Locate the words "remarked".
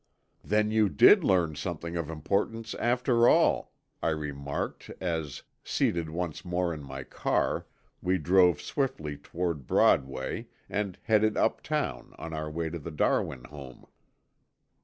4.09-4.89